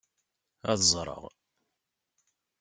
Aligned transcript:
Ad 0.71 0.79
ẓreɣ. 0.91 1.23